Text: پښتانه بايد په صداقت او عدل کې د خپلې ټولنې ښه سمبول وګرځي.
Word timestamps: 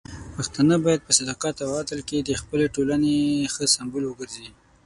پښتانه 0.35 0.75
بايد 0.83 1.01
په 1.07 1.11
صداقت 1.19 1.55
او 1.65 1.69
عدل 1.81 1.99
کې 2.09 2.17
د 2.21 2.31
خپلې 2.41 2.65
ټولنې 2.75 3.15
ښه 3.53 3.63
سمبول 3.75 4.03
وګرځي. 4.07 4.47